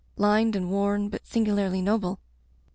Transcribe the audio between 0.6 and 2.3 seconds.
worn but singularly noble.